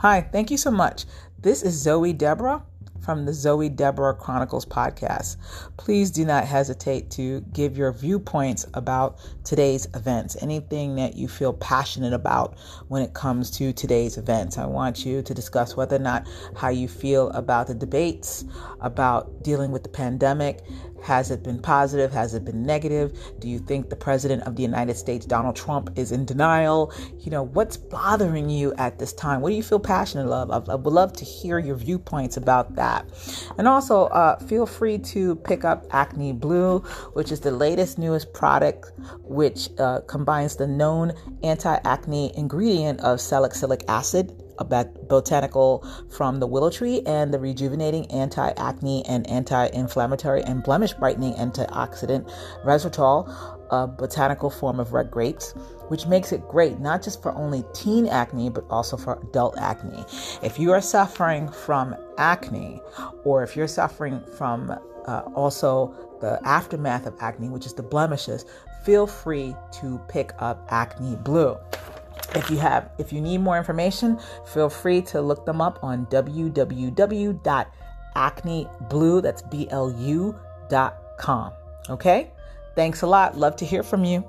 [0.00, 1.06] Hi, thank you so much.
[1.40, 2.62] This is Zoey Debra
[3.00, 5.38] from the Zoey Debra Chronicles podcast.
[5.78, 11.54] Please do not hesitate to give your viewpoints about today's events, anything that you feel
[11.54, 14.58] passionate about when it comes to today's events.
[14.58, 18.44] I want you to discuss whether or not how you feel about the debates,
[18.80, 20.62] about dealing with the pandemic,
[21.06, 22.12] has it been positive?
[22.12, 23.16] Has it been negative?
[23.38, 26.92] Do you think the president of the United States, Donald Trump, is in denial?
[27.20, 29.40] You know, what's bothering you at this time?
[29.40, 30.68] What do you feel passionate of?
[30.68, 33.06] I, would love to hear your viewpoints about that.
[33.56, 36.80] And also, uh, feel free to pick up Acne Blu,
[37.12, 38.90] which is the latest, newest product,
[39.22, 41.12] which uh, combines the known
[41.44, 49.04] anti acne ingredient of salicylic acid botanical from the willow tree and the rejuvenating anti-acne
[49.06, 52.30] and anti-inflammatory and blemish brightening antioxidant
[52.64, 53.28] resveratrol,
[53.70, 55.52] a botanical form of red grapes,
[55.88, 60.04] which makes it great not just for only teen acne but also for adult acne.
[60.42, 62.80] If you are suffering from acne
[63.24, 64.70] or if you're suffering from
[65.06, 68.44] uh, also the aftermath of acne, which is the blemishes,
[68.84, 71.56] feel free to pick up Acne Blu.
[72.36, 76.06] If you have if you need more information, feel free to look them up on
[76.06, 77.32] www.acneblu
[79.22, 81.52] that's B L U.com.
[81.88, 82.30] Okay?
[82.74, 83.36] Thanks a lot.
[83.38, 84.24] Love to hear from you.